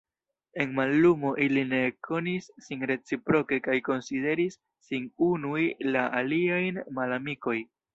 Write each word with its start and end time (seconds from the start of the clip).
En 0.63 0.71
mallumo 0.77 1.33
ili 1.47 1.65
ne 1.73 1.81
ekkonis 1.89 2.49
sin 2.69 2.87
reciproke 2.93 3.61
kaj 3.71 3.79
konsideris 3.91 4.59
sin 4.91 5.09
unuj 5.31 5.65
la 5.95 6.11
aliajn 6.23 6.87
malamikoj. 7.01 7.59